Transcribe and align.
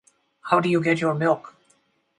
How 0.41 0.59
do 0.59 0.67
you 0.67 0.81
get 0.81 0.99
your 0.99 1.13
milk? 1.13 1.55